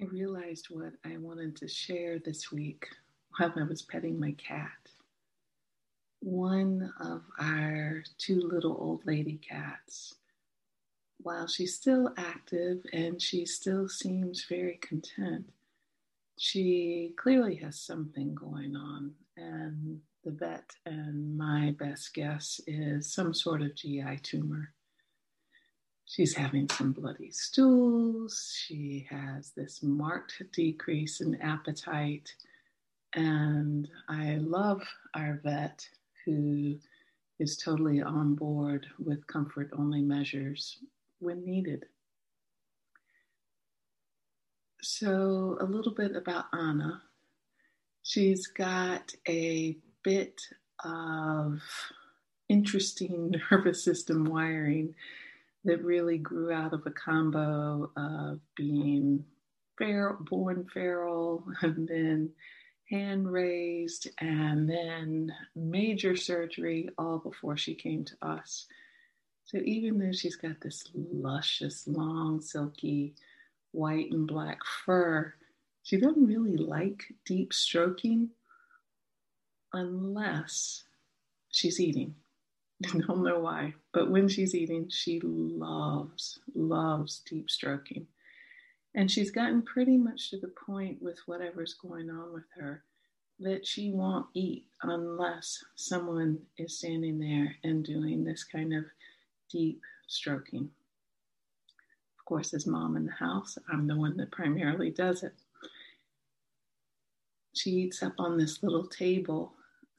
I 0.00 0.06
realized 0.06 0.68
what 0.70 0.94
I 1.04 1.18
wanted 1.18 1.56
to 1.56 1.68
share 1.68 2.18
this 2.18 2.50
week 2.50 2.88
while 3.36 3.52
I 3.54 3.64
was 3.64 3.82
petting 3.82 4.18
my 4.18 4.32
cat. 4.32 4.70
One 6.20 6.90
of 7.00 7.22
our 7.38 8.02
two 8.16 8.40
little 8.40 8.78
old 8.80 9.04
lady 9.04 9.38
cats, 9.46 10.14
while 11.18 11.46
she's 11.46 11.74
still 11.74 12.14
active 12.16 12.78
and 12.94 13.20
she 13.20 13.44
still 13.44 13.90
seems 13.90 14.46
very 14.48 14.78
content, 14.80 15.50
she 16.38 17.12
clearly 17.16 17.56
has 17.56 17.78
something 17.78 18.34
going 18.34 18.76
on. 18.76 19.12
And 19.36 20.00
the 20.24 20.30
vet 20.30 20.70
and 20.86 21.36
my 21.36 21.74
best 21.78 22.14
guess 22.14 22.58
is 22.66 23.12
some 23.12 23.34
sort 23.34 23.60
of 23.60 23.74
GI 23.74 24.20
tumor 24.22 24.72
she's 26.10 26.34
having 26.34 26.68
some 26.68 26.92
bloody 26.92 27.30
stools. 27.30 28.52
She 28.66 29.06
has 29.08 29.52
this 29.56 29.80
marked 29.82 30.42
decrease 30.52 31.20
in 31.20 31.40
appetite. 31.40 32.34
And 33.14 33.88
I 34.08 34.38
love 34.40 34.82
our 35.14 35.40
vet 35.44 35.88
who 36.24 36.76
is 37.38 37.56
totally 37.56 38.02
on 38.02 38.34
board 38.34 38.86
with 38.98 39.26
comfort 39.28 39.70
only 39.78 40.02
measures 40.02 40.78
when 41.20 41.44
needed. 41.44 41.86
So, 44.82 45.58
a 45.60 45.64
little 45.64 45.92
bit 45.92 46.16
about 46.16 46.46
Anna. 46.52 47.02
She's 48.02 48.46
got 48.46 49.14
a 49.28 49.76
bit 50.02 50.40
of 50.84 51.60
interesting 52.48 53.34
nervous 53.50 53.84
system 53.84 54.24
wiring 54.24 54.94
that 55.64 55.84
really 55.84 56.18
grew 56.18 56.52
out 56.52 56.72
of 56.72 56.82
a 56.86 56.90
combo 56.90 57.90
of 57.96 58.40
being 58.56 59.24
feral, 59.76 60.16
born 60.20 60.66
feral 60.72 61.44
and 61.62 61.88
then 61.88 62.30
hand 62.90 63.30
raised 63.30 64.08
and 64.18 64.68
then 64.68 65.32
major 65.54 66.16
surgery 66.16 66.88
all 66.98 67.18
before 67.18 67.56
she 67.56 67.74
came 67.74 68.04
to 68.04 68.14
us. 68.22 68.66
So 69.44 69.58
even 69.64 69.98
though 69.98 70.12
she's 70.12 70.36
got 70.36 70.60
this 70.60 70.84
luscious, 70.94 71.86
long, 71.86 72.40
silky 72.40 73.14
white 73.72 74.10
and 74.10 74.26
black 74.26 74.58
fur, 74.84 75.34
she 75.82 75.98
doesn't 75.98 76.26
really 76.26 76.56
like 76.56 77.04
deep 77.24 77.52
stroking 77.52 78.30
unless 79.72 80.84
she's 81.50 81.80
eating. 81.80 82.14
don't 82.92 83.22
know 83.22 83.40
why, 83.40 83.74
but 83.92 84.10
when 84.10 84.28
she's 84.28 84.54
eating, 84.54 84.88
she 84.88 85.20
loves, 85.22 86.40
loves 86.54 87.22
deep 87.28 87.50
stroking. 87.50 88.06
And 88.94 89.10
she's 89.10 89.30
gotten 89.30 89.62
pretty 89.62 89.96
much 89.96 90.30
to 90.30 90.38
the 90.38 90.48
point 90.66 91.00
with 91.02 91.18
whatever's 91.26 91.74
going 91.74 92.10
on 92.10 92.32
with 92.32 92.46
her 92.56 92.82
that 93.38 93.66
she 93.66 93.90
won't 93.90 94.26
eat 94.34 94.66
unless 94.82 95.62
someone 95.76 96.38
is 96.58 96.78
standing 96.78 97.18
there 97.18 97.54
and 97.64 97.84
doing 97.84 98.24
this 98.24 98.44
kind 98.44 98.74
of 98.74 98.84
deep 99.50 99.80
stroking. 100.06 100.70
Of 102.18 102.24
course, 102.24 102.54
as 102.54 102.66
mom 102.66 102.96
in 102.96 103.06
the 103.06 103.12
house, 103.12 103.58
I'm 103.70 103.86
the 103.86 103.96
one 103.96 104.16
that 104.18 104.30
primarily 104.30 104.90
does 104.90 105.22
it. 105.22 105.34
She 107.54 107.70
eats 107.70 108.02
up 108.02 108.14
on 108.18 108.38
this 108.38 108.62
little 108.62 108.86
table 108.86 109.52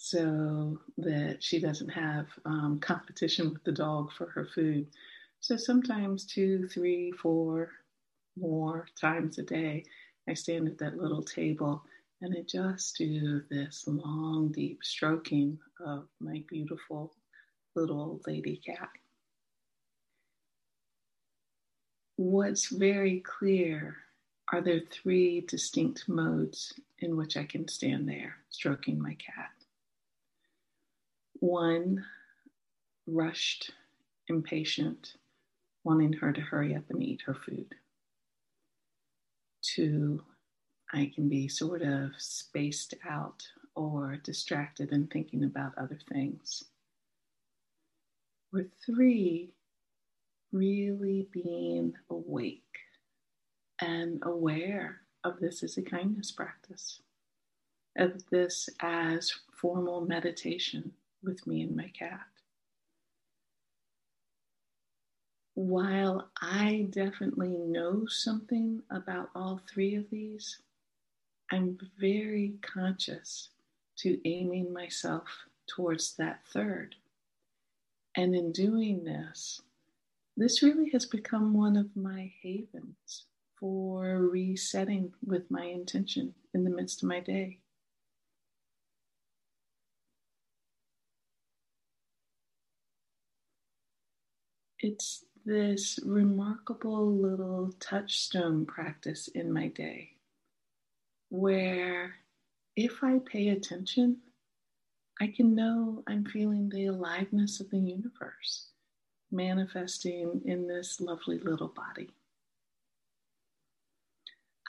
so 0.03 0.79
that 0.97 1.37
she 1.43 1.59
doesn't 1.59 1.89
have 1.89 2.25
um, 2.45 2.79
competition 2.81 3.53
with 3.53 3.63
the 3.63 3.71
dog 3.71 4.11
for 4.11 4.25
her 4.31 4.47
food. 4.55 4.87
So 5.41 5.57
sometimes 5.57 6.25
two, 6.25 6.67
three, 6.69 7.11
four 7.11 7.69
more 8.35 8.87
times 8.99 9.37
a 9.37 9.43
day, 9.43 9.83
I 10.27 10.33
stand 10.33 10.67
at 10.67 10.79
that 10.79 10.97
little 10.97 11.21
table 11.21 11.83
and 12.19 12.35
I 12.35 12.41
just 12.41 12.97
do 12.97 13.43
this 13.51 13.83
long, 13.85 14.51
deep 14.51 14.79
stroking 14.83 15.59
of 15.85 16.07
my 16.19 16.43
beautiful 16.49 17.13
little 17.75 18.21
lady 18.25 18.59
cat. 18.65 18.89
What's 22.15 22.69
very 22.69 23.19
clear 23.19 23.97
are 24.51 24.61
there 24.61 24.81
three 24.89 25.41
distinct 25.41 26.09
modes 26.09 26.73
in 26.97 27.15
which 27.15 27.37
I 27.37 27.43
can 27.43 27.67
stand 27.67 28.09
there 28.09 28.37
stroking 28.49 28.99
my 28.99 29.13
cat. 29.13 29.51
One, 31.41 32.05
rushed, 33.07 33.71
impatient, 34.27 35.15
wanting 35.83 36.13
her 36.13 36.31
to 36.31 36.39
hurry 36.39 36.75
up 36.75 36.83
and 36.91 37.01
eat 37.01 37.23
her 37.25 37.33
food. 37.33 37.73
Two, 39.63 40.21
I 40.93 41.11
can 41.15 41.29
be 41.29 41.47
sort 41.47 41.81
of 41.81 42.11
spaced 42.19 42.93
out 43.09 43.41
or 43.73 44.17
distracted 44.17 44.91
and 44.91 45.09
thinking 45.09 45.43
about 45.43 45.75
other 45.79 45.97
things. 46.13 46.63
Or 48.53 48.65
three, 48.85 49.55
really 50.51 51.27
being 51.31 51.95
awake 52.11 52.61
and 53.81 54.21
aware 54.21 55.01
of 55.23 55.39
this 55.39 55.63
as 55.63 55.75
a 55.77 55.81
kindness 55.81 56.31
practice, 56.31 57.01
of 57.97 58.29
this 58.29 58.69
as 58.79 59.33
formal 59.59 60.01
meditation 60.01 60.93
with 61.23 61.45
me 61.47 61.61
and 61.61 61.75
my 61.75 61.89
cat. 61.97 62.25
While 65.53 66.29
I 66.41 66.87
definitely 66.89 67.57
know 67.57 68.05
something 68.07 68.81
about 68.89 69.29
all 69.35 69.61
three 69.71 69.95
of 69.95 70.09
these, 70.09 70.59
I'm 71.51 71.77
very 71.99 72.55
conscious 72.61 73.49
to 73.97 74.19
aiming 74.27 74.73
myself 74.73 75.27
towards 75.67 76.15
that 76.15 76.41
third. 76.51 76.95
And 78.15 78.33
in 78.33 78.51
doing 78.51 79.03
this, 79.03 79.61
this 80.37 80.63
really 80.63 80.89
has 80.91 81.05
become 81.05 81.53
one 81.53 81.77
of 81.77 81.95
my 81.95 82.31
havens 82.41 83.25
for 83.59 84.27
resetting 84.27 85.13
with 85.25 85.51
my 85.51 85.65
intention 85.65 86.33
in 86.53 86.63
the 86.63 86.69
midst 86.69 87.03
of 87.03 87.09
my 87.09 87.19
day. 87.19 87.60
It's 94.81 95.25
this 95.45 95.99
remarkable 96.05 97.11
little 97.15 97.73
touchstone 97.79 98.65
practice 98.65 99.27
in 99.29 99.51
my 99.51 99.67
day 99.67 100.11
where 101.29 102.15
if 102.75 103.03
I 103.03 103.19
pay 103.19 103.49
attention, 103.49 104.17
I 105.19 105.27
can 105.27 105.55
know 105.55 106.03
I'm 106.07 106.25
feeling 106.25 106.69
the 106.69 106.87
aliveness 106.87 107.59
of 107.59 107.69
the 107.69 107.79
universe 107.79 108.67
manifesting 109.31 110.41
in 110.45 110.67
this 110.67 110.99
lovely 110.99 111.39
little 111.39 111.69
body. 111.69 112.09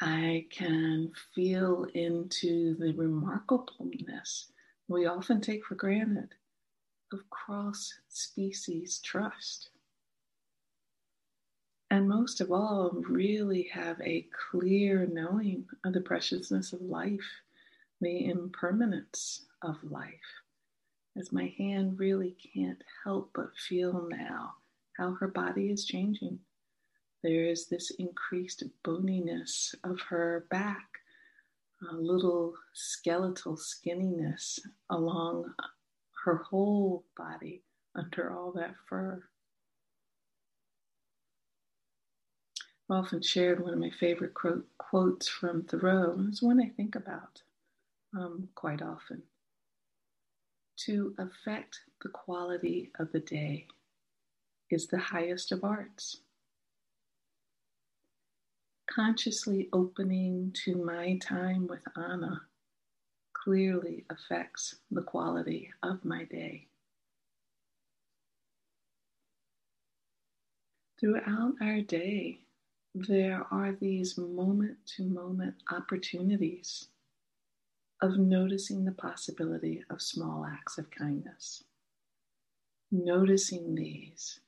I 0.00 0.46
can 0.50 1.12
feel 1.34 1.86
into 1.94 2.76
the 2.76 2.92
remarkableness 2.92 4.46
we 4.88 5.06
often 5.06 5.40
take 5.40 5.64
for 5.64 5.74
granted 5.74 6.34
of 7.12 7.28
cross 7.30 7.94
species 8.08 9.00
trust 9.02 9.70
and 11.92 12.08
most 12.08 12.40
of 12.40 12.50
all, 12.50 12.90
really 13.06 13.64
have 13.64 14.00
a 14.00 14.26
clear 14.50 15.06
knowing 15.12 15.66
of 15.84 15.92
the 15.92 16.00
preciousness 16.00 16.72
of 16.72 16.80
life, 16.80 17.42
the 18.00 18.30
impermanence 18.30 19.44
of 19.60 19.76
life. 19.84 20.40
As 21.18 21.32
my 21.32 21.52
hand 21.58 21.98
really 21.98 22.34
can't 22.54 22.82
help 23.04 23.28
but 23.34 23.54
feel 23.68 24.08
now 24.08 24.54
how 24.96 25.12
her 25.20 25.28
body 25.28 25.70
is 25.70 25.84
changing. 25.84 26.38
There 27.22 27.44
is 27.44 27.66
this 27.66 27.90
increased 27.98 28.62
boniness 28.82 29.74
of 29.84 30.00
her 30.08 30.46
back, 30.48 30.88
a 31.90 31.94
little 31.94 32.54
skeletal 32.72 33.58
skinniness 33.58 34.58
along 34.88 35.52
her 36.24 36.36
whole 36.36 37.04
body 37.18 37.60
under 37.94 38.32
all 38.32 38.50
that 38.52 38.76
fur. 38.88 39.22
Often 42.92 43.22
shared 43.22 43.60
one 43.60 43.72
of 43.72 43.78
my 43.78 43.90
favorite 43.90 44.34
quote, 44.34 44.66
quotes 44.78 45.26
from 45.28 45.62
Thoreau, 45.64 46.26
it's 46.28 46.42
one 46.42 46.60
I 46.60 46.68
think 46.68 46.94
about 46.94 47.42
um, 48.14 48.48
quite 48.54 48.82
often. 48.82 49.22
To 50.86 51.14
affect 51.18 51.80
the 52.02 52.10
quality 52.10 52.90
of 52.98 53.10
the 53.12 53.20
day 53.20 53.66
is 54.70 54.86
the 54.86 54.98
highest 54.98 55.52
of 55.52 55.64
arts. 55.64 56.18
Consciously 58.90 59.68
opening 59.72 60.54
to 60.64 60.76
my 60.76 61.16
time 61.16 61.66
with 61.66 61.82
Anna 61.96 62.42
clearly 63.32 64.04
affects 64.10 64.76
the 64.90 65.02
quality 65.02 65.70
of 65.82 66.04
my 66.04 66.24
day. 66.24 66.66
Throughout 71.00 71.54
our 71.60 71.80
day, 71.80 72.40
there 72.94 73.46
are 73.50 73.72
these 73.72 74.18
moment 74.18 74.76
to 74.96 75.02
moment 75.04 75.54
opportunities 75.70 76.88
of 78.02 78.18
noticing 78.18 78.84
the 78.84 78.92
possibility 78.92 79.82
of 79.88 80.02
small 80.02 80.44
acts 80.44 80.76
of 80.76 80.90
kindness. 80.90 81.64
Noticing 82.90 83.74
these, 83.74 84.40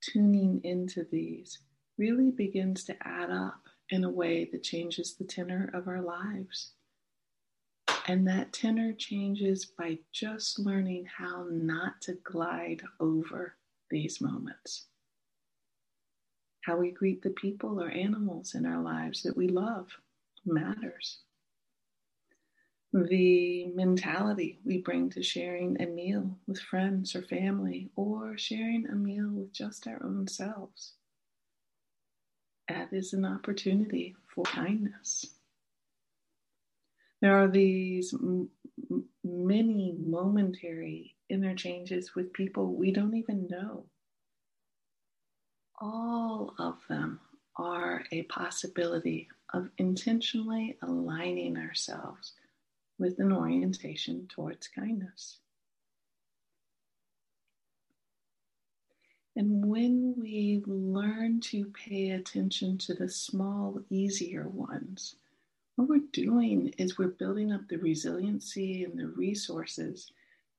tuning 0.00 0.60
into 0.64 1.06
these, 1.10 1.58
really 1.98 2.30
begins 2.30 2.84
to 2.84 2.96
add 3.06 3.30
up 3.30 3.60
in 3.90 4.04
a 4.04 4.10
way 4.10 4.48
that 4.52 4.62
changes 4.62 5.14
the 5.14 5.24
tenor 5.24 5.70
of 5.74 5.88
our 5.88 6.00
lives. 6.00 6.72
And 8.06 8.26
that 8.28 8.54
tenor 8.54 8.94
changes 8.94 9.66
by 9.66 9.98
just 10.12 10.58
learning 10.58 11.06
how 11.18 11.46
not 11.50 12.00
to 12.02 12.14
glide 12.24 12.82
over 13.00 13.56
these 13.90 14.20
moments. 14.20 14.86
How 16.68 16.76
we 16.76 16.90
greet 16.90 17.22
the 17.22 17.30
people 17.30 17.80
or 17.80 17.88
animals 17.88 18.54
in 18.54 18.66
our 18.66 18.82
lives 18.82 19.22
that 19.22 19.38
we 19.38 19.48
love 19.48 19.88
matters. 20.44 21.20
The 22.92 23.68
mentality 23.68 24.60
we 24.66 24.76
bring 24.82 25.08
to 25.12 25.22
sharing 25.22 25.80
a 25.80 25.86
meal 25.86 26.38
with 26.46 26.60
friends 26.60 27.16
or 27.16 27.22
family, 27.22 27.90
or 27.96 28.36
sharing 28.36 28.86
a 28.86 28.94
meal 28.94 29.30
with 29.30 29.50
just 29.50 29.86
our 29.86 30.04
own 30.04 30.28
selves. 30.28 30.92
That 32.68 32.92
is 32.92 33.14
an 33.14 33.24
opportunity 33.24 34.14
for 34.34 34.44
kindness. 34.44 35.24
There 37.22 37.34
are 37.34 37.48
these 37.48 38.12
m- 38.12 38.50
many 39.24 39.96
momentary 39.98 41.16
interchanges 41.30 42.14
with 42.14 42.34
people 42.34 42.74
we 42.74 42.92
don't 42.92 43.16
even 43.16 43.46
know. 43.48 43.86
All 45.80 46.54
of 46.58 46.78
them 46.88 47.20
are 47.56 48.04
a 48.10 48.22
possibility 48.24 49.28
of 49.54 49.70
intentionally 49.78 50.76
aligning 50.82 51.56
ourselves 51.56 52.32
with 52.98 53.20
an 53.20 53.32
orientation 53.32 54.26
towards 54.28 54.66
kindness. 54.68 55.38
And 59.36 59.64
when 59.66 60.14
we 60.18 60.64
learn 60.66 61.40
to 61.42 61.66
pay 61.66 62.10
attention 62.10 62.76
to 62.78 62.94
the 62.94 63.08
small, 63.08 63.80
easier 63.88 64.48
ones, 64.48 65.14
what 65.76 65.88
we're 65.88 66.02
doing 66.12 66.74
is 66.76 66.98
we're 66.98 67.06
building 67.06 67.52
up 67.52 67.68
the 67.68 67.76
resiliency 67.76 68.82
and 68.82 68.98
the 68.98 69.06
resources 69.06 70.10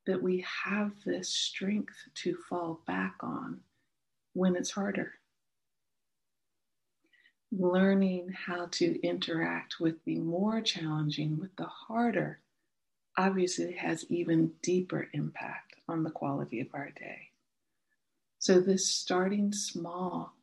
that 0.06 0.24
we 0.24 0.46
have 0.64 0.94
this 1.06 1.28
strength 1.28 1.98
to 2.16 2.38
fall 2.48 2.80
back 2.88 3.16
on 3.20 3.60
when 4.34 4.56
it's 4.56 4.72
harder. 4.72 5.14
Learning 7.52 8.30
how 8.30 8.68
to 8.72 9.02
interact 9.02 9.80
with 9.80 10.04
the 10.06 10.20
more 10.20 10.62
challenging, 10.62 11.40
with 11.40 11.56
the 11.56 11.66
harder, 11.66 12.40
obviously 13.18 13.74
has 13.74 14.06
even 14.10 14.54
deeper 14.62 15.10
impact 15.14 15.76
on 15.88 16.04
the 16.04 16.12
quality 16.12 16.60
of 16.60 16.68
our 16.74 16.92
day. 16.92 17.30
So, 18.38 18.60
this 18.60 18.88
starting 18.88 19.52
small 19.52 20.34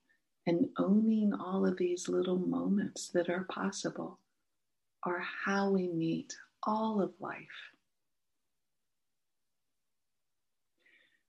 and 0.47 0.69
owning 0.79 1.33
all 1.33 1.67
of 1.67 1.79
these 1.79 2.09
little 2.09 2.39
moments 2.39 3.09
that 3.09 3.31
are 3.31 3.45
possible 3.45 4.19
are 5.03 5.25
how 5.45 5.71
we 5.71 5.89
meet 5.89 6.37
all 6.65 7.01
of 7.01 7.13
life. 7.21 7.73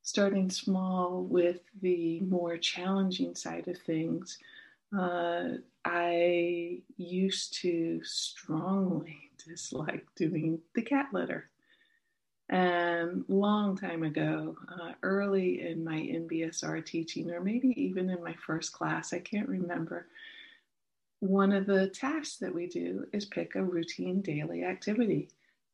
Starting 0.08 0.50
small 0.50 1.24
with 1.24 1.60
the 1.82 2.22
more 2.22 2.56
challenging 2.56 3.36
side 3.36 3.68
of 3.68 3.78
things, 3.80 4.38
uh, 4.98 5.50
I 5.84 6.80
used 6.96 7.56
to 7.56 8.00
strongly 8.06 9.32
dislike 9.46 10.08
doing 10.16 10.62
the 10.74 10.82
cat 10.82 11.08
litter. 11.12 11.50
And 12.48 13.26
long 13.28 13.76
time 13.76 14.04
ago, 14.04 14.56
uh, 14.70 14.94
early 15.04 15.68
in 15.68 15.84
my 15.84 15.98
MBSR 15.98 16.86
teaching, 16.86 17.30
or 17.30 17.42
maybe 17.42 17.74
even 17.76 18.10
in 18.10 18.24
my 18.24 18.36
first 18.46 18.72
class, 18.72 19.12
I 19.12 19.20
can't 19.20 19.50
remember, 19.50 20.08
one 21.20 21.52
of 21.52 21.66
the 21.66 21.90
tasks 21.90 22.38
that 22.38 22.56
we 22.56 22.68
do 22.68 23.06
is 23.12 23.26
pick 23.26 23.56
a 23.56 23.62
routine 23.62 24.22
daily 24.22 24.64
activity 24.64 25.28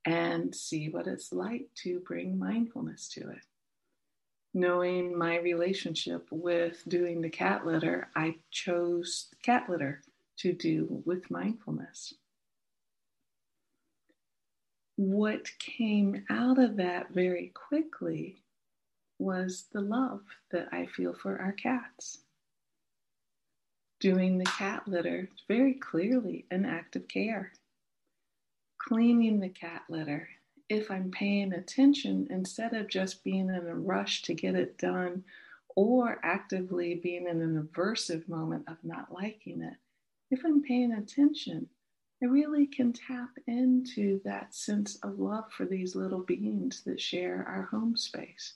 and 0.06 0.56
see 0.56 0.90
what 0.90 1.06
it's 1.06 1.32
like 1.32 1.68
to 1.84 2.00
bring 2.00 2.40
mindfulness 2.40 3.08
to 3.10 3.30
it. 3.30 3.46
Knowing 4.54 5.18
my 5.18 5.38
relationship 5.40 6.28
with 6.32 6.84
doing 6.88 7.22
the 7.22 7.30
cat 7.30 7.66
litter, 7.66 8.10
I 8.16 8.36
chose 8.52 9.28
cat 9.42 9.70
litter 9.70 10.02
to 10.38 10.54
do 10.54 11.02
with 11.06 11.32
mindfulness. 11.32 12.14
What 14.96 15.50
came 15.58 16.26
out 16.30 16.60
of 16.60 16.76
that 16.78 17.10
very 17.10 17.52
quickly 17.56 18.44
was 19.18 19.66
the 19.72 19.82
love 19.82 20.22
that 20.52 20.70
I 20.72 20.86
feel 20.86 21.14
for 21.14 21.40
our 21.40 21.54
cats 21.54 22.20
doing 24.04 24.38
the 24.38 24.44
cat 24.44 24.86
litter 24.86 25.30
very 25.48 25.74
clearly 25.76 26.46
an 26.52 26.66
act 26.66 26.98
of 26.98 27.08
care. 27.08 27.54
Cleaning 28.78 29.40
the 29.40 29.48
cat 29.48 29.84
litter, 29.88 30.28
if 30.70 30.90
I'm 30.90 31.12
paying 31.12 31.54
attention 31.54 32.28
instead 32.30 32.74
of 32.74 32.88
just 32.88 33.24
being 33.24 33.50
in 33.50 33.68
a 33.68 33.76
rush 33.76 34.22
to 34.24 34.34
get 34.34 34.56
it 34.56 34.78
done 34.78 35.24
or 35.76 36.20
actively 36.24 36.96
being 36.96 37.28
in 37.28 37.42
an 37.42 37.62
aversive 37.62 38.28
moment 38.28 38.66
of 38.68 38.78
not 38.84 39.12
liking 39.14 39.62
it, 39.62 39.76
if 40.32 40.44
I'm 40.46 40.64
paying 40.64 40.94
attention, 40.94 41.68
I 42.22 42.28
really 42.28 42.66
can 42.66 42.94
tap 42.94 43.32
into 43.48 44.22
that 44.24 44.56
sense 44.56 44.96
of 45.04 45.20
love 45.20 45.52
for 45.52 45.66
these 45.66 45.96
little 45.96 46.22
beings 46.22 46.82
that 46.86 47.02
share 47.02 47.46
our 47.48 47.64
home 47.64 47.98
space, 47.98 48.54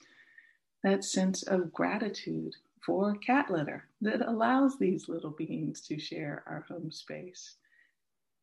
that 0.84 1.04
sense 1.04 1.44
of 1.44 1.74
gratitude 1.74 2.56
for 2.80 3.14
cat 3.16 3.52
litter 3.52 3.84
that 4.00 4.22
allows 4.22 4.78
these 4.78 5.10
little 5.10 5.32
beings 5.32 5.82
to 5.82 6.00
share 6.00 6.44
our 6.48 6.62
home 6.70 6.90
space. 6.90 7.56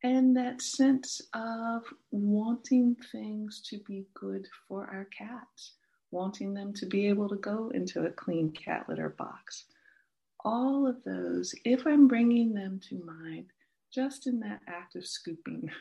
And 0.05 0.37
that 0.37 0.61
sense 0.61 1.19
of 1.33 1.81
wanting 2.11 2.95
things 3.11 3.59
to 3.71 3.79
be 3.87 4.05
good 4.13 4.47
for 4.67 4.85
our 4.85 5.05
cats, 5.05 5.71
wanting 6.11 6.53
them 6.53 6.73
to 6.73 6.85
be 6.85 7.07
able 7.07 7.27
to 7.27 7.37
go 7.37 7.71
into 7.73 8.05
a 8.05 8.11
clean 8.11 8.51
cat 8.51 8.85
litter 8.87 9.09
box. 9.09 9.65
All 10.41 10.85
of 10.85 11.03
those, 11.05 11.55
if 11.65 11.87
I'm 11.87 12.07
bringing 12.07 12.53
them 12.53 12.79
to 12.87 13.03
mind 13.03 13.47
just 13.91 14.27
in 14.27 14.39
that 14.41 14.61
act 14.67 14.95
of 14.95 15.07
scooping, 15.07 15.71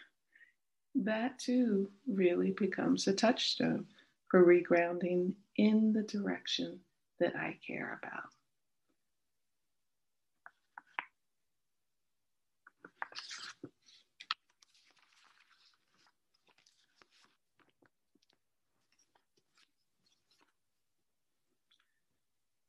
that 0.94 1.38
too 1.38 1.90
really 2.10 2.52
becomes 2.52 3.06
a 3.06 3.12
touchstone 3.12 3.84
for 4.30 4.42
regrounding 4.42 5.34
in 5.58 5.92
the 5.92 6.04
direction 6.04 6.80
that 7.20 7.36
I 7.36 7.58
care 7.66 8.00
about. 8.02 8.30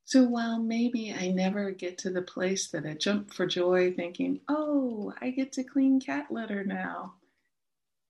So 0.07 0.23
while 0.23 0.59
maybe 0.59 1.11
I 1.11 1.31
never 1.31 1.71
get 1.71 1.97
to 1.99 2.11
the 2.11 2.21
place 2.21 2.67
that 2.67 2.85
I 2.85 2.93
jump 2.93 3.33
for 3.33 3.47
joy 3.47 3.91
thinking, 3.91 4.39
oh, 4.47 5.11
I 5.19 5.31
get 5.31 5.51
to 5.53 5.63
clean 5.63 5.99
cat 5.99 6.27
litter 6.29 6.63
now, 6.63 7.15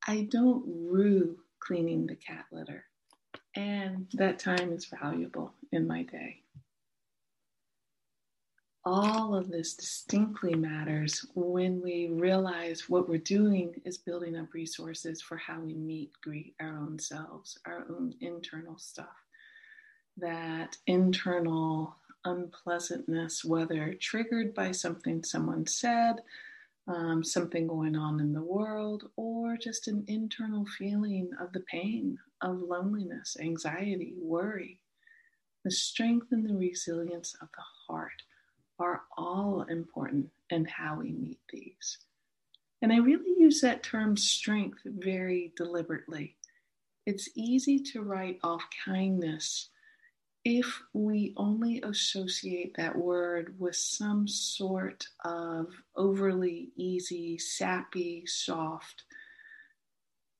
I 0.05 0.27
don't 0.29 0.65
rue 0.67 1.37
cleaning 1.61 2.05
the 2.05 2.15
cat 2.15 2.47
litter. 2.51 2.83
And 3.55 4.07
that 4.13 4.39
time 4.39 4.73
is 4.73 4.85
valuable 4.85 5.53
in 5.71 5.87
my 5.87 6.03
day. 6.03 6.41
All 8.83 9.33
of 9.33 9.49
this 9.49 9.73
distinctly 9.73 10.53
matters 10.53 11.25
when 11.33 11.81
we 11.81 12.09
realize 12.11 12.89
what 12.89 13.07
we're 13.07 13.19
doing 13.19 13.73
is 13.85 13.97
building 13.97 14.35
up 14.37 14.53
resources 14.53 15.21
for 15.21 15.37
how 15.37 15.61
we 15.61 15.73
meet, 15.73 16.11
greet 16.21 16.55
our 16.59 16.77
own 16.77 16.99
selves, 16.99 17.57
our 17.65 17.85
own 17.89 18.13
internal 18.19 18.77
stuff 18.77 19.24
that 20.17 20.77
internal 20.87 21.95
unpleasantness, 22.23 23.45
whether 23.45 23.93
triggered 23.95 24.53
by 24.53 24.71
something 24.71 25.23
someone 25.23 25.67
said, 25.67 26.21
um, 26.87 27.23
something 27.23 27.67
going 27.67 27.95
on 27.95 28.19
in 28.19 28.33
the 28.33 28.41
world, 28.41 29.09
or 29.15 29.57
just 29.57 29.87
an 29.87 30.03
internal 30.07 30.65
feeling 30.77 31.31
of 31.39 31.51
the 31.53 31.61
pain 31.61 32.17
of 32.41 32.61
loneliness, 32.61 33.37
anxiety, 33.39 34.13
worry. 34.17 34.79
The 35.63 35.71
strength 35.71 36.27
and 36.31 36.47
the 36.47 36.55
resilience 36.55 37.35
of 37.41 37.47
the 37.55 37.63
heart 37.87 38.21
are 38.77 39.01
all 39.17 39.63
important 39.63 40.29
in 40.49 40.65
how 40.65 40.99
we 40.99 41.11
meet 41.11 41.39
these. 41.49 41.97
And 42.81 42.93
I 42.93 42.97
really 42.97 43.33
use 43.39 43.61
that 43.61 43.81
term 43.81 44.15
strength 44.15 44.81
very 44.85 45.53
deliberately. 45.55 46.35
It's 47.05 47.29
easy 47.35 47.79
to 47.79 48.03
write 48.03 48.39
off 48.43 48.63
kindness 48.83 49.69
if 50.45 50.83
we 50.93 51.33
only 51.37 51.81
associate 51.81 52.75
that 52.77 52.95
word 52.95 53.55
with 53.57 53.75
some 53.75 54.27
sort 54.27 55.07
of 55.25 55.73
overly 55.95 56.69
easy, 56.75 57.39
sappy, 57.39 58.23
soft 58.27 59.03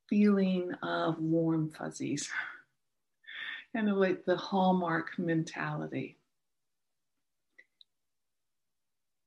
feeling 0.07 0.71
of 0.83 1.17
warm 1.17 1.71
fuzzies, 1.71 2.29
kind 3.75 3.89
of 3.89 3.97
like 3.97 4.23
the 4.25 4.37
hallmark 4.37 5.17
mentality. 5.17 6.17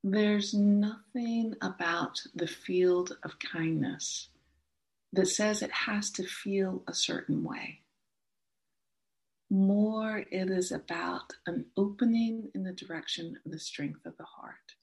There's 0.05 0.55
nothing 0.55 1.57
about 1.61 2.23
the 2.37 2.47
field 2.47 3.19
of 3.25 3.41
kindness 3.41 4.29
that 5.13 5.27
says 5.27 5.61
it 5.61 5.73
has 5.73 6.11
to 6.13 6.23
feel 6.23 6.85
a 6.87 6.95
certain 6.95 7.43
way. 7.43 7.81
More, 9.51 10.25
it 10.31 10.51
is 10.51 10.73
about 10.73 11.33
an 11.47 11.65
opening 11.77 12.51
in 12.55 12.65
the 12.65 12.73
direction 12.73 13.39
of 13.45 13.51
the 13.51 13.59
strength 13.59 14.05
of 14.05 14.17
the 14.19 14.25
heart 14.25 14.75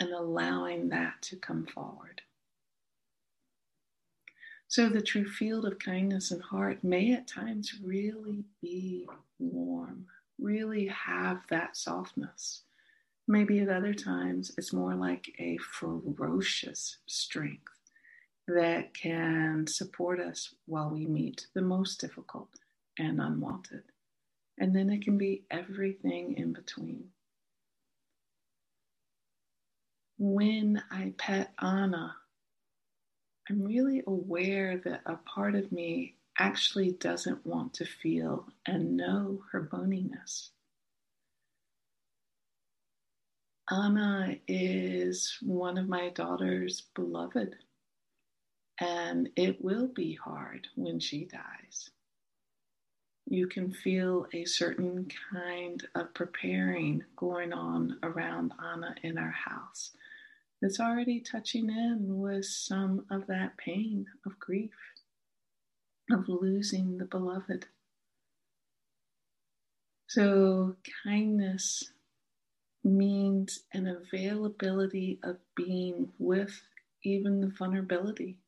and 0.00 0.10
allowing 0.12 0.88
that 0.88 1.20
to 1.22 1.36
come 1.36 1.66
forward. 1.66 2.22
So, 4.66 4.88
the 4.88 5.02
true 5.02 5.28
field 5.28 5.66
of 5.66 5.78
kindness 5.78 6.30
and 6.30 6.40
heart 6.42 6.82
may 6.82 7.12
at 7.12 7.28
times 7.28 7.74
really 7.84 8.44
be 8.62 9.06
warm, 9.38 10.06
really 10.38 10.86
have 10.86 11.42
that 11.50 11.76
softness. 11.76 12.62
Maybe 13.28 13.60
at 13.60 13.68
other 13.68 13.92
times 13.92 14.52
it's 14.56 14.72
more 14.72 14.94
like 14.94 15.34
a 15.38 15.58
ferocious 15.58 16.96
strength 17.06 17.78
that 18.48 18.94
can 18.94 19.66
support 19.66 20.18
us 20.18 20.54
while 20.64 20.88
we 20.88 21.06
meet 21.06 21.46
the 21.52 21.60
most 21.60 22.00
difficult 22.00 22.48
and 22.98 23.20
unwanted. 23.20 23.82
And 24.58 24.74
then 24.74 24.90
it 24.90 25.02
can 25.02 25.18
be 25.18 25.44
everything 25.50 26.34
in 26.36 26.52
between. 26.52 27.08
When 30.18 30.82
I 30.90 31.14
pet 31.16 31.52
Anna, 31.60 32.14
I'm 33.48 33.64
really 33.64 34.02
aware 34.06 34.78
that 34.84 35.00
a 35.06 35.16
part 35.16 35.54
of 35.54 35.72
me 35.72 36.16
actually 36.38 36.92
doesn't 36.92 37.44
want 37.44 37.74
to 37.74 37.84
feel 37.84 38.46
and 38.66 38.96
know 38.96 39.42
her 39.50 39.62
boniness. 39.62 40.50
Anna 43.70 44.36
is 44.46 45.38
one 45.40 45.78
of 45.78 45.88
my 45.88 46.10
daughter's 46.10 46.82
beloved, 46.94 47.56
and 48.78 49.30
it 49.34 49.64
will 49.64 49.88
be 49.88 50.14
hard 50.14 50.68
when 50.76 51.00
she 51.00 51.24
dies 51.24 51.90
you 53.26 53.46
can 53.48 53.72
feel 53.72 54.26
a 54.34 54.44
certain 54.44 55.08
kind 55.32 55.86
of 55.94 56.14
preparing 56.14 57.04
going 57.16 57.52
on 57.52 57.98
around 58.02 58.52
Anna 58.62 58.94
in 59.02 59.18
our 59.18 59.32
house 59.32 59.90
It's 60.60 60.80
already 60.80 61.20
touching 61.20 61.70
in 61.70 62.18
with 62.18 62.46
some 62.46 63.06
of 63.12 63.28
that 63.28 63.58
pain 63.58 64.06
of 64.26 64.40
grief, 64.40 64.72
of 66.12 66.28
losing 66.28 66.98
the 66.98 67.06
beloved. 67.06 67.66
So, 70.08 70.76
kindness 71.04 71.92
means 72.84 73.60
an 73.72 73.86
availability 73.88 75.20
of 75.24 75.38
being 75.56 76.12
with 76.18 76.62
even 77.04 77.40
the 77.40 77.48
vulnerability 77.48 78.38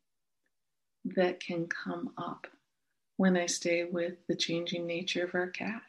that 1.05 1.41
can 1.41 1.69
come 1.69 2.13
up 2.19 2.47
when 3.17 3.37
I 3.37 3.47
stay 3.47 3.85
with 3.85 4.15
the 4.27 4.35
changing 4.35 4.87
nature 4.87 5.25
of 5.25 5.35
our 5.35 5.49
cat 5.49 5.83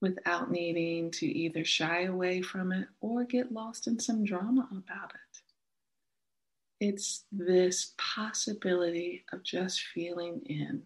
without 0.00 0.50
needing 0.50 1.10
to 1.10 1.26
either 1.26 1.64
shy 1.64 2.04
away 2.04 2.42
from 2.42 2.72
it 2.72 2.88
or 3.00 3.24
get 3.24 3.52
lost 3.52 3.86
in 3.86 3.98
some 3.98 4.24
drama 4.24 4.68
about 4.70 5.12
it. 5.14 6.86
It's 6.88 7.24
this 7.30 7.92
possibility 7.98 9.24
of 9.32 9.42
just 9.42 9.82
feeling 9.94 10.40
in. 10.46 10.84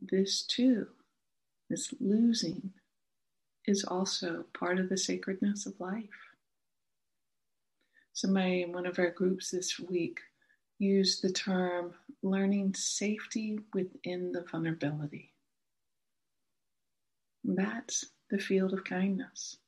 This 0.00 0.42
too, 0.42 0.86
this 1.68 1.92
losing, 2.00 2.72
is 3.66 3.84
also 3.84 4.44
part 4.58 4.78
of 4.78 4.88
the 4.88 4.96
sacredness 4.96 5.66
of 5.66 5.78
life. 5.78 6.08
Somebody 8.14 8.62
in 8.62 8.72
one 8.72 8.86
of 8.86 8.98
our 8.98 9.10
groups 9.10 9.50
this 9.50 9.78
week 9.78 10.20
used 10.78 11.22
the 11.22 11.32
term 11.32 11.94
learning 12.22 12.74
safety 12.74 13.58
within 13.72 14.32
the 14.32 14.42
vulnerability. 14.50 15.32
That's 17.44 18.06
the 18.30 18.38
field 18.38 18.72
of 18.72 18.84
kindness. 18.84 19.58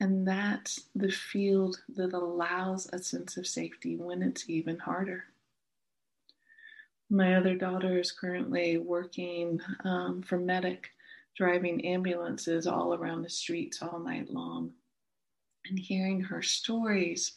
And 0.00 0.26
that's 0.26 0.88
the 0.94 1.10
field 1.10 1.80
that 1.96 2.12
allows 2.12 2.88
a 2.92 2.98
sense 2.98 3.36
of 3.36 3.46
safety 3.46 3.96
when 3.96 4.22
it's 4.22 4.48
even 4.48 4.78
harder. 4.78 5.24
My 7.10 7.36
other 7.36 7.56
daughter 7.56 7.98
is 7.98 8.12
currently 8.12 8.78
working 8.78 9.60
um, 9.84 10.22
for 10.22 10.38
Medic, 10.38 10.90
driving 11.36 11.84
ambulances 11.84 12.66
all 12.66 12.94
around 12.94 13.22
the 13.22 13.30
streets 13.30 13.82
all 13.82 13.98
night 13.98 14.30
long. 14.30 14.72
And 15.66 15.78
hearing 15.78 16.20
her 16.22 16.42
stories 16.42 17.32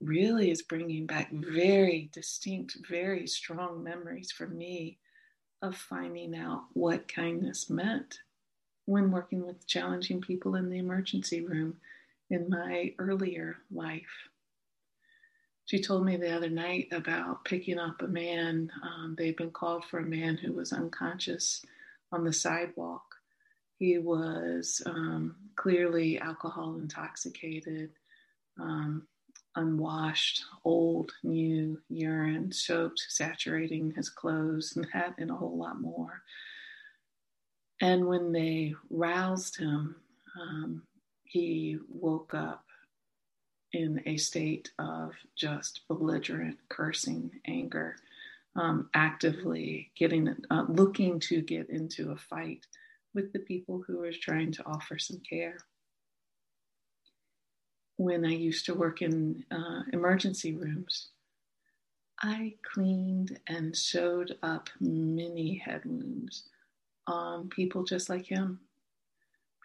really 0.00 0.50
is 0.50 0.62
bringing 0.62 1.06
back 1.06 1.30
very 1.32 2.10
distinct, 2.12 2.76
very 2.88 3.26
strong 3.26 3.82
memories 3.82 4.30
for 4.30 4.46
me 4.46 4.98
of 5.62 5.76
finding 5.76 6.34
out 6.36 6.64
what 6.72 7.12
kindness 7.12 7.68
meant 7.68 8.18
when 8.86 9.10
working 9.10 9.46
with 9.46 9.66
challenging 9.66 10.20
people 10.20 10.54
in 10.54 10.70
the 10.70 10.78
emergency 10.78 11.44
room 11.44 11.76
in 12.30 12.48
my 12.48 12.94
earlier 12.98 13.56
life. 13.70 14.28
She 15.66 15.80
told 15.80 16.04
me 16.04 16.16
the 16.16 16.34
other 16.34 16.50
night 16.50 16.88
about 16.90 17.44
picking 17.44 17.78
up 17.78 18.02
a 18.02 18.08
man. 18.08 18.72
Um, 18.82 19.14
they'd 19.16 19.36
been 19.36 19.52
called 19.52 19.84
for 19.84 19.98
a 19.98 20.06
man 20.06 20.36
who 20.36 20.52
was 20.52 20.72
unconscious 20.72 21.64
on 22.10 22.24
the 22.24 22.32
sidewalk. 22.32 23.09
He 23.80 23.96
was 23.96 24.82
um, 24.84 25.36
clearly 25.56 26.20
alcohol 26.20 26.76
intoxicated. 26.76 27.90
Um, 28.60 29.08
unwashed, 29.56 30.44
old, 30.64 31.12
new 31.22 31.80
urine 31.88 32.52
soaked, 32.52 33.06
saturating 33.08 33.92
his 33.92 34.10
clothes, 34.10 34.72
and 34.76 34.86
that 34.92 35.14
and 35.18 35.30
a 35.30 35.34
whole 35.34 35.56
lot 35.56 35.80
more. 35.80 36.22
And 37.80 38.06
when 38.06 38.32
they 38.32 38.74
roused 38.90 39.56
him, 39.56 39.96
um, 40.38 40.82
he 41.24 41.78
woke 41.88 42.34
up 42.34 42.64
in 43.72 44.02
a 44.04 44.18
state 44.18 44.70
of 44.78 45.12
just 45.36 45.88
belligerent 45.88 46.58
cursing, 46.68 47.30
anger, 47.46 47.96
um, 48.56 48.90
actively 48.92 49.90
getting, 49.96 50.36
uh, 50.50 50.66
looking 50.68 51.18
to 51.20 51.40
get 51.40 51.70
into 51.70 52.10
a 52.10 52.16
fight 52.16 52.66
with 53.14 53.32
the 53.32 53.38
people 53.40 53.82
who 53.86 53.98
were 53.98 54.12
trying 54.12 54.52
to 54.52 54.66
offer 54.66 54.98
some 54.98 55.20
care 55.28 55.58
when 58.00 58.24
I 58.24 58.32
used 58.32 58.64
to 58.64 58.74
work 58.74 59.02
in 59.02 59.44
uh, 59.50 59.82
emergency 59.92 60.54
rooms, 60.54 61.08
I 62.22 62.54
cleaned 62.62 63.38
and 63.46 63.76
sewed 63.76 64.38
up 64.42 64.70
many 64.80 65.56
head 65.56 65.82
wounds 65.84 66.44
on 67.06 67.50
people 67.50 67.84
just 67.84 68.08
like 68.08 68.24
him. 68.24 68.58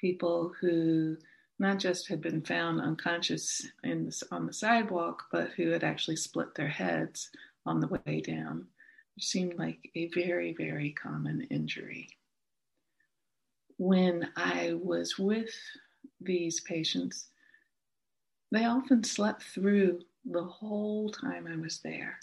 People 0.01 0.53
who 0.59 1.15
not 1.59 1.79
just 1.79 2.09
had 2.09 2.19
been 2.19 2.41
found 2.41 2.81
unconscious 2.81 3.65
in 3.85 4.11
on 4.31 4.45
the 4.45 4.53
sidewalk, 4.53 5.27
but 5.31 5.51
who 5.51 5.69
had 5.69 5.85
actually 5.85 6.17
split 6.17 6.53
their 6.55 6.67
heads 6.67 7.29
on 7.65 7.79
the 7.79 8.01
way 8.05 8.19
down, 8.19 8.67
which 9.15 9.23
seemed 9.23 9.57
like 9.57 9.89
a 9.95 10.09
very, 10.09 10.53
very 10.57 10.91
common 10.91 11.47
injury. 11.49 12.09
When 13.77 14.29
I 14.36 14.74
was 14.74 15.20
with 15.20 15.53
these 16.22 16.62
patients, 16.62 17.27
they 18.51 18.65
often 18.65 19.03
slept 19.03 19.44
through 19.44 20.01
the 20.24 20.44
whole 20.44 21.10
time 21.10 21.48
I 21.48 21.58
was 21.58 21.79
there. 21.79 22.20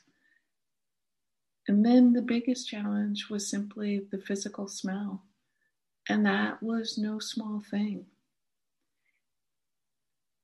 And 1.69 1.85
then 1.85 2.13
the 2.13 2.23
biggest 2.23 2.69
challenge 2.69 3.29
was 3.31 3.49
simply 3.49 4.01
the 4.11 4.19
physical 4.19 4.67
smell. 4.67 5.23
And 6.09 6.27
that 6.27 6.63
was 6.63 6.99
no 6.99 7.19
small 7.19 7.63
thing. 7.71 8.07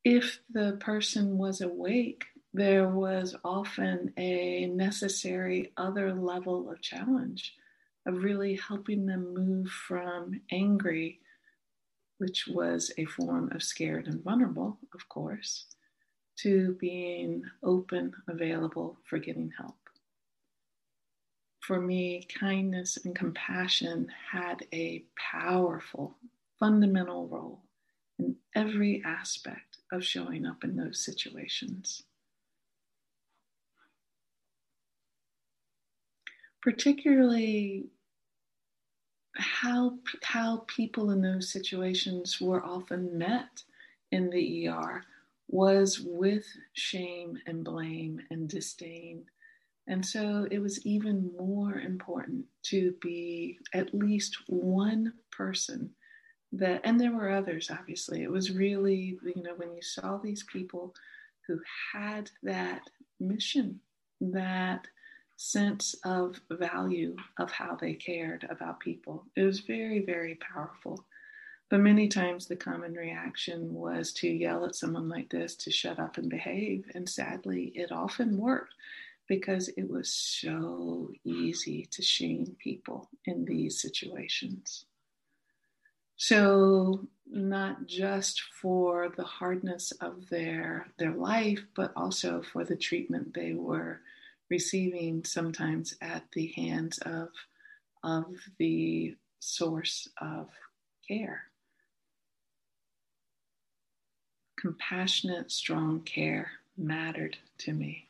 If 0.04 0.40
the 0.50 0.76
person 0.80 1.38
was 1.38 1.60
awake, 1.60 2.24
there 2.54 2.88
was 2.88 3.34
often 3.44 4.12
a 4.16 4.66
necessary 4.66 5.72
other 5.76 6.14
level 6.14 6.70
of 6.70 6.80
challenge 6.80 7.54
of 8.08 8.24
really 8.24 8.56
helping 8.56 9.06
them 9.06 9.34
move 9.34 9.68
from 9.68 10.40
angry, 10.50 11.20
which 12.18 12.48
was 12.48 12.92
a 12.98 13.04
form 13.04 13.52
of 13.52 13.62
scared 13.62 14.08
and 14.08 14.24
vulnerable, 14.24 14.78
of 14.94 15.08
course, 15.08 15.66
to 16.38 16.76
being 16.80 17.42
open, 17.62 18.12
available 18.28 18.98
for 19.08 19.18
getting 19.18 19.52
help. 19.58 19.76
for 21.60 21.80
me, 21.82 22.26
kindness 22.40 22.98
and 23.04 23.14
compassion 23.14 24.08
had 24.32 24.64
a 24.72 25.04
powerful, 25.18 26.16
fundamental 26.58 27.28
role 27.28 27.62
in 28.18 28.36
every 28.54 29.02
aspect 29.04 29.78
of 29.92 30.02
showing 30.02 30.46
up 30.46 30.64
in 30.64 30.76
those 30.76 31.04
situations. 31.04 32.04
Particularly 36.62 37.90
how, 39.38 39.94
how 40.22 40.64
people 40.66 41.10
in 41.10 41.22
those 41.22 41.50
situations 41.50 42.40
were 42.40 42.64
often 42.64 43.16
met 43.16 43.62
in 44.10 44.30
the 44.30 44.68
ER 44.68 45.02
was 45.48 46.00
with 46.00 46.44
shame 46.74 47.38
and 47.46 47.64
blame 47.64 48.20
and 48.30 48.48
disdain. 48.48 49.24
And 49.86 50.04
so 50.04 50.46
it 50.50 50.58
was 50.58 50.84
even 50.84 51.30
more 51.38 51.76
important 51.76 52.44
to 52.64 52.94
be 53.00 53.58
at 53.72 53.94
least 53.94 54.36
one 54.48 55.14
person 55.30 55.90
that, 56.52 56.82
and 56.84 57.00
there 57.00 57.12
were 57.12 57.30
others, 57.30 57.70
obviously. 57.70 58.22
It 58.22 58.30
was 58.30 58.50
really, 58.50 59.18
you 59.24 59.42
know, 59.42 59.54
when 59.56 59.74
you 59.74 59.82
saw 59.82 60.18
these 60.18 60.42
people 60.42 60.94
who 61.46 61.58
had 61.92 62.30
that 62.42 62.82
mission, 63.18 63.80
that 64.20 64.86
sense 65.38 65.94
of 66.04 66.40
value 66.50 67.16
of 67.38 67.50
how 67.52 67.76
they 67.76 67.94
cared 67.94 68.46
about 68.50 68.80
people, 68.80 69.24
it 69.36 69.42
was 69.42 69.60
very, 69.60 70.04
very 70.04 70.34
powerful. 70.34 71.04
But 71.70 71.80
many 71.80 72.08
times 72.08 72.46
the 72.46 72.56
common 72.56 72.94
reaction 72.94 73.72
was 73.72 74.12
to 74.14 74.28
yell 74.28 74.64
at 74.64 74.74
someone 74.74 75.08
like 75.08 75.30
this 75.30 75.54
to 75.56 75.70
shut 75.70 75.98
up 76.00 76.18
and 76.18 76.28
behave. 76.28 76.90
And 76.94 77.08
sadly, 77.08 77.72
it 77.74 77.92
often 77.92 78.36
worked 78.36 78.74
because 79.28 79.68
it 79.68 79.88
was 79.88 80.12
so 80.12 81.10
easy 81.24 81.86
to 81.92 82.02
shame 82.02 82.56
people 82.58 83.08
in 83.26 83.44
these 83.44 83.80
situations. 83.80 84.86
So, 86.16 87.06
not 87.30 87.86
just 87.86 88.40
for 88.60 89.12
the 89.16 89.24
hardness 89.24 89.92
of 90.00 90.28
their, 90.30 90.88
their 90.98 91.12
life, 91.12 91.60
but 91.76 91.92
also 91.94 92.42
for 92.42 92.64
the 92.64 92.74
treatment 92.74 93.34
they 93.34 93.52
were 93.52 94.00
receiving 94.50 95.24
sometimes 95.24 95.94
at 96.00 96.24
the 96.32 96.52
hands 96.56 96.98
of, 96.98 97.28
of 98.02 98.34
the 98.58 99.16
source 99.40 100.08
of 100.20 100.48
care. 101.06 101.48
compassionate, 104.58 105.50
strong 105.50 106.00
care 106.00 106.50
mattered 106.76 107.36
to 107.58 107.72
me. 107.72 108.08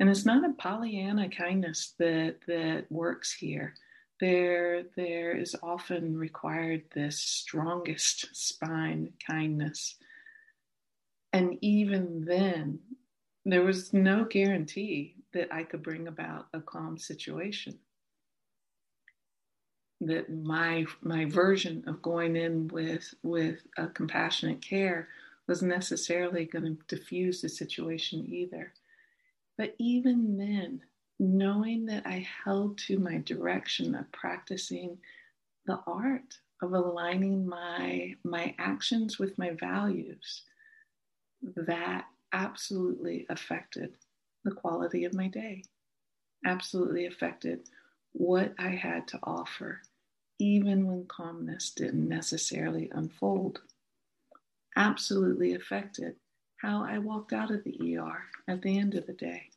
And 0.00 0.08
it's 0.08 0.24
not 0.24 0.48
a 0.48 0.52
Pollyanna 0.54 1.28
kindness 1.28 1.94
that, 1.98 2.36
that 2.46 2.86
works 2.90 3.32
here. 3.32 3.74
There, 4.20 4.84
there 4.96 5.36
is 5.36 5.56
often 5.62 6.16
required 6.16 6.82
this 6.94 7.18
strongest 7.18 8.28
spine 8.32 9.12
kindness. 9.26 9.96
And 11.32 11.58
even 11.60 12.24
then, 12.24 12.78
there 13.44 13.62
was 13.62 13.92
no 13.92 14.24
guarantee 14.24 15.16
that 15.34 15.52
I 15.52 15.64
could 15.64 15.82
bring 15.82 16.08
about 16.08 16.46
a 16.52 16.60
calm 16.60 16.98
situation. 16.98 17.78
That 20.00 20.30
my 20.30 20.86
my 21.00 21.26
version 21.26 21.84
of 21.86 22.02
going 22.02 22.36
in 22.36 22.68
with 22.68 23.14
with 23.22 23.62
a 23.76 23.86
compassionate 23.86 24.60
care 24.60 25.08
was 25.46 25.62
necessarily 25.62 26.44
going 26.44 26.64
to 26.64 26.96
diffuse 26.96 27.40
the 27.40 27.48
situation 27.48 28.26
either. 28.28 28.72
But 29.56 29.74
even 29.78 30.38
then, 30.38 30.80
knowing 31.18 31.86
that 31.86 32.06
I 32.06 32.26
held 32.44 32.78
to 32.78 32.98
my 32.98 33.18
direction 33.18 33.94
of 33.94 34.10
practicing 34.12 34.98
the 35.66 35.78
art 35.86 36.38
of 36.60 36.72
aligning 36.72 37.46
my 37.46 38.14
my 38.24 38.54
actions 38.58 39.18
with 39.18 39.38
my 39.38 39.50
values, 39.50 40.42
that 41.42 42.06
absolutely 42.32 43.26
affected 43.28 43.94
the 44.44 44.52
quality 44.52 45.04
of 45.04 45.14
my 45.14 45.28
day. 45.28 45.64
Absolutely 46.44 47.06
affected 47.06 47.68
what 48.12 48.54
I 48.58 48.70
had 48.70 49.08
to 49.08 49.18
offer, 49.22 49.82
even 50.38 50.86
when 50.86 51.06
calmness 51.06 51.70
didn't 51.70 52.08
necessarily 52.08 52.90
unfold 52.92 53.60
absolutely 54.76 55.54
affected 55.54 56.16
how 56.56 56.84
I 56.84 56.98
walked 56.98 57.32
out 57.32 57.50
of 57.50 57.64
the 57.64 57.96
ER 57.96 58.24
at 58.48 58.62
the 58.62 58.78
end 58.78 58.94
of 58.94 59.06
the 59.06 59.12
day. 59.12 59.50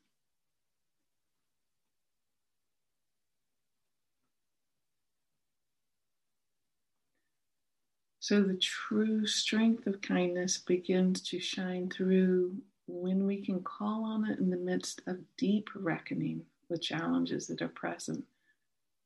So 8.20 8.42
the 8.42 8.58
true 8.58 9.28
strength 9.28 9.86
of 9.86 10.02
kindness 10.02 10.58
begins 10.58 11.22
to 11.30 11.40
shine 11.40 11.92
through 11.92 12.58
when 12.88 13.26
we 13.26 13.44
can 13.44 13.62
call 13.64 14.04
on 14.04 14.30
it 14.30 14.40
in 14.40 14.50
the 14.50 14.58
midst 14.58 15.02
of 15.08 15.18
deep 15.38 15.70
reckoning 15.76 16.42
with 16.70 16.82
challenges 16.82 17.48
that 17.48 17.62
are 17.62 17.70
present 17.70 18.24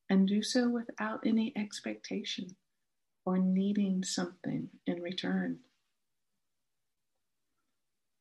and 0.10 0.28
do 0.28 0.42
so 0.42 0.70
without 0.70 1.26
any 1.26 1.54
expectation 1.56 2.56
or 3.26 3.38
needing 3.38 4.04
something 4.04 4.70
in 4.88 5.02
return. 5.02 5.60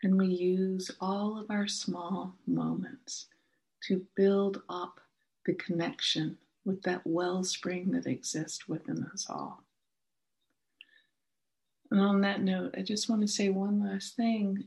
And 0.03 0.17
we 0.17 0.29
use 0.29 0.91
all 1.01 1.39
of 1.39 1.51
our 1.51 1.67
small 1.67 2.35
moments 2.47 3.27
to 3.89 4.05
build 4.17 4.63
up 4.69 5.01
the 5.47 5.55
connection 5.55 6.37
with 6.65 6.83
that 6.83 7.01
wellspring 7.05 7.91
that 7.93 8.07
exists 8.07 8.69
within 8.69 9.05
us 9.13 9.27
all. 9.29 9.65
And 11.91 12.01
on 12.01 12.21
that 12.21 12.43
note, 12.43 12.75
I 12.77 12.83
just 12.83 13.09
want 13.09 13.23
to 13.23 13.29
say 13.29 13.49
one 13.49 13.83
last 13.83 14.15
thing 14.15 14.65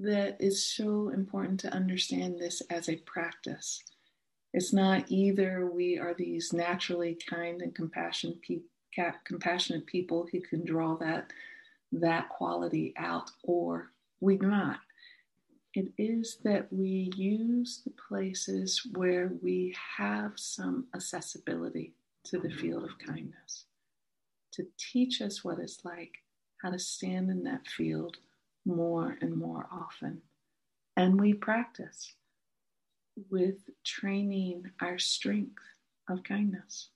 that 0.00 0.36
is 0.40 0.64
so 0.64 1.10
important 1.10 1.60
to 1.60 1.74
understand 1.74 2.38
this 2.38 2.62
as 2.70 2.88
a 2.88 2.96
practice. 2.96 3.82
It's 4.52 4.72
not 4.72 5.04
either 5.08 5.66
we 5.66 5.98
are 5.98 6.14
these 6.14 6.52
naturally 6.52 7.18
kind 7.28 7.62
and 7.62 7.74
compassionate, 7.74 8.42
pe- 8.42 9.12
compassionate 9.24 9.86
people 9.86 10.26
who 10.30 10.40
can 10.40 10.64
draw 10.64 10.96
that, 10.96 11.32
that 11.92 12.28
quality 12.28 12.92
out, 12.96 13.30
or 13.42 13.90
we're 14.20 14.38
not. 14.38 14.80
It 15.74 15.92
is 15.96 16.38
that 16.44 16.70
we 16.70 17.10
use 17.16 17.80
the 17.84 17.94
places 18.08 18.86
where 18.92 19.32
we 19.42 19.74
have 19.96 20.32
some 20.36 20.86
accessibility 20.94 21.94
to 22.24 22.38
the 22.38 22.50
field 22.50 22.84
of 22.84 22.98
kindness 22.98 23.64
to 24.52 24.66
teach 24.78 25.20
us 25.22 25.42
what 25.42 25.58
it's 25.58 25.84
like 25.84 26.12
how 26.62 26.70
to 26.70 26.78
stand 26.78 27.30
in 27.30 27.42
that 27.42 27.66
field 27.66 28.18
more 28.64 29.16
and 29.20 29.36
more 29.36 29.66
often. 29.72 30.22
And 30.96 31.20
we 31.20 31.34
practice 31.34 32.14
with 33.30 33.56
training 33.84 34.70
our 34.80 34.98
strength 34.98 35.62
of 36.08 36.22
kindness. 36.22 36.88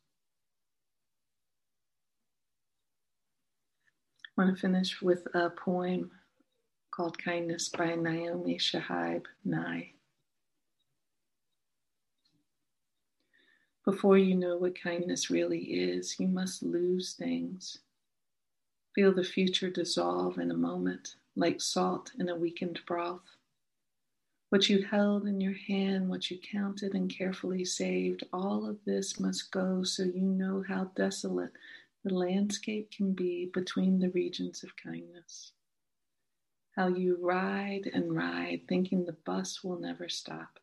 I 4.37 4.43
want 4.43 4.55
to 4.55 4.61
finish 4.61 5.01
with 5.01 5.27
a 5.35 5.51
poem 5.51 6.11
called 6.91 7.19
Kindness 7.19 7.71
by 7.71 7.95
Naomi 7.95 8.59
Shihab 8.59 9.25
Nye. 9.45 9.93
Before 13.85 14.19
you 14.19 14.35
know 14.35 14.57
what 14.57 14.81
kindness 14.81 15.31
really 15.31 15.61
is, 15.61 16.19
you 16.19 16.27
must 16.27 16.63
lose 16.63 17.15
things. 17.15 17.79
Feel 18.95 19.15
the 19.15 19.23
future 19.23 19.71
dissolve 19.71 20.39
in 20.39 20.51
a 20.51 20.57
moment, 20.57 21.17
like 21.37 21.61
salt 21.61 22.11
in 22.19 22.29
a 22.29 22.35
weakened 22.35 22.81
broth. 22.87 23.37
What 24.49 24.69
you 24.69 24.83
held 24.83 25.27
in 25.27 25.41
your 25.41 25.57
hand, 25.69 26.09
what 26.09 26.31
you 26.31 26.39
counted 26.39 26.95
and 26.95 27.09
carefully 27.15 27.65
saved, 27.65 28.25
all 28.33 28.69
of 28.69 28.85
this 28.85 29.21
must 29.21 29.53
go 29.53 29.83
so 29.85 30.03
you 30.03 30.23
know 30.23 30.65
how 30.67 30.91
desolate 30.97 31.53
the 32.03 32.15
landscape 32.15 32.91
can 32.91 33.13
be 33.13 33.51
between 33.53 33.99
the 33.99 34.11
regions 34.11 34.65
of 34.65 34.77
kindness 34.77 35.53
how 36.77 36.89
you 36.89 37.17
ride 37.19 37.91
and 37.95 38.15
ride, 38.15 38.61
thinking 38.69 39.05
the 39.05 39.17
bus 39.25 39.65
will 39.65 39.79
never 39.79 40.09
stop. 40.11 40.61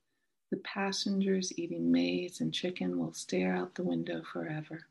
The 0.51 0.57
passengers 0.57 1.51
eating 1.57 1.91
maize 1.91 2.39
and 2.39 2.53
chicken 2.53 2.99
will 2.99 3.13
stare 3.13 3.55
out 3.55 3.73
the 3.73 3.83
window 3.83 4.21
forever. 4.21 4.85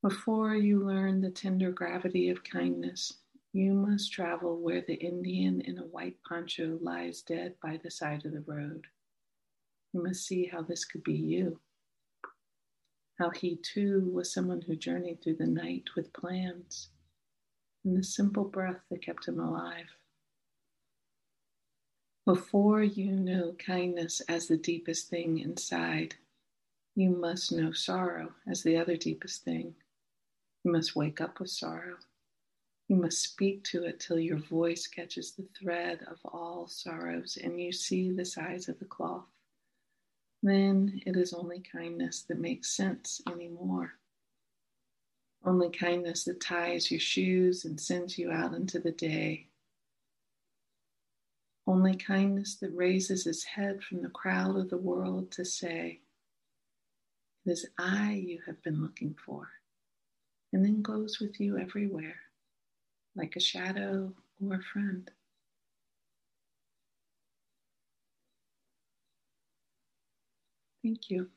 Before 0.00 0.54
you 0.54 0.78
learn 0.78 1.20
the 1.20 1.30
tender 1.30 1.72
gravity 1.72 2.28
of 2.28 2.44
kindness, 2.44 3.14
you 3.54 3.74
must 3.74 4.12
travel 4.12 4.58
where 4.60 4.82
the 4.82 4.96
Indian 4.96 5.62
in 5.62 5.78
a 5.78 5.84
white 5.86 6.18
poncho 6.28 6.78
lies 6.82 7.22
dead 7.22 7.54
by 7.62 7.78
the 7.82 7.90
side 7.90 8.26
of 8.26 8.32
the 8.32 8.42
road. 8.42 8.88
You 9.94 10.02
must 10.04 10.26
see 10.26 10.46
how 10.46 10.62
this 10.62 10.84
could 10.84 11.04
be 11.04 11.14
you. 11.14 11.60
How 13.18 13.30
he 13.30 13.56
too 13.56 14.10
was 14.12 14.32
someone 14.32 14.62
who 14.62 14.76
journeyed 14.76 15.22
through 15.22 15.36
the 15.36 15.46
night 15.46 15.90
with 15.96 16.12
plans 16.14 16.90
and 17.84 17.96
the 17.96 18.04
simple 18.04 18.44
breath 18.44 18.82
that 18.90 19.02
kept 19.04 19.28
him 19.28 19.40
alive. 19.40 19.96
Before 22.26 22.82
you 22.82 23.12
know 23.12 23.54
kindness 23.58 24.20
as 24.28 24.48
the 24.48 24.58
deepest 24.58 25.08
thing 25.08 25.38
inside, 25.38 26.16
You 26.96 27.10
must 27.10 27.52
know 27.52 27.72
sorrow 27.72 28.34
as 28.46 28.62
the 28.64 28.76
other 28.76 28.96
deepest 28.96 29.44
thing. 29.44 29.76
You 30.64 30.72
must 30.72 30.96
wake 30.96 31.20
up 31.20 31.40
with 31.40 31.50
sorrow. 31.50 31.98
You 32.88 32.96
must 32.96 33.22
speak 33.22 33.64
to 33.64 33.84
it 33.84 33.98
till 33.98 34.18
your 34.18 34.36
voice 34.36 34.86
catches 34.86 35.32
the 35.32 35.46
thread 35.58 36.02
of 36.06 36.18
all 36.24 36.66
sorrows 36.68 37.38
and 37.42 37.58
you 37.58 37.72
see 37.72 38.10
the 38.10 38.26
size 38.26 38.68
of 38.68 38.78
the 38.78 38.84
cloth. 38.84 39.24
Then 40.42 41.00
it 41.06 41.16
is 41.16 41.32
only 41.32 41.60
kindness 41.60 42.22
that 42.28 42.38
makes 42.38 42.76
sense 42.76 43.22
anymore. 43.26 43.94
Only 45.42 45.70
kindness 45.70 46.24
that 46.24 46.42
ties 46.42 46.90
your 46.90 47.00
shoes 47.00 47.64
and 47.64 47.80
sends 47.80 48.18
you 48.18 48.30
out 48.30 48.52
into 48.52 48.78
the 48.78 48.92
day. 48.92 49.48
Only 51.66 51.96
kindness 51.96 52.56
that 52.56 52.76
raises 52.76 53.26
its 53.26 53.44
head 53.44 53.82
from 53.82 54.02
the 54.02 54.10
crowd 54.10 54.56
of 54.56 54.68
the 54.68 54.76
world 54.76 55.30
to 55.32 55.44
say, 55.46 56.00
It 57.46 57.52
is 57.52 57.66
I 57.78 58.12
you 58.12 58.40
have 58.44 58.62
been 58.62 58.82
looking 58.82 59.16
for, 59.24 59.48
and 60.52 60.62
then 60.62 60.82
goes 60.82 61.18
with 61.20 61.40
you 61.40 61.56
everywhere 61.56 62.16
like 63.16 63.36
a 63.36 63.40
shadow 63.40 64.14
or 64.40 64.54
a 64.56 64.62
friend. 64.62 65.10
Thank 70.82 71.10
you. 71.10 71.30